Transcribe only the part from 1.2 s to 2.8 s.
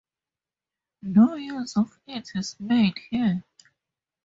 use of it is